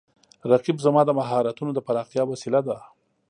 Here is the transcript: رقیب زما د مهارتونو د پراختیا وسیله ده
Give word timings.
رقیب 0.51 0.77
زما 0.85 1.01
د 1.05 1.09
مهارتونو 1.19 1.71
د 1.75 1.79
پراختیا 1.87 2.23
وسیله 2.27 2.59
ده 2.67 2.77